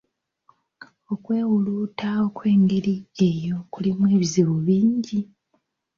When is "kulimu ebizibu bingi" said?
3.73-5.19